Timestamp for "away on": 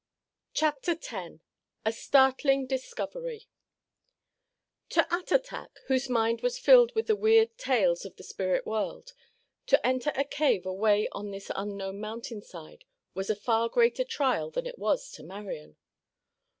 10.65-11.29